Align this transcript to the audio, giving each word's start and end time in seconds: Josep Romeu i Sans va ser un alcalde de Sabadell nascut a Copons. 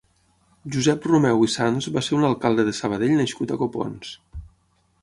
Josep 0.75 1.05
Romeu 1.11 1.43
i 1.47 1.49
Sans 1.57 1.89
va 1.99 2.03
ser 2.09 2.17
un 2.21 2.27
alcalde 2.31 2.67
de 2.71 2.75
Sabadell 2.79 3.15
nascut 3.21 3.55
a 3.55 3.61
Copons. 3.63 4.15